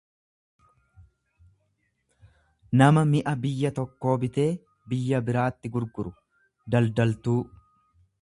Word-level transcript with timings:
nama 2.81 3.03
mi'a 3.11 3.35
biyya 3.43 3.71
tokkoo 3.81 4.15
bitee 4.23 4.47
biyya 4.93 5.21
biraatti 5.27 5.73
gurguru, 5.77 6.15
daldaltuu. 6.77 7.39